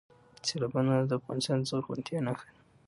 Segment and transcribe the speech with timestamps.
[0.47, 2.59] سیلابونه د افغانستان د زرغونتیا نښه ده.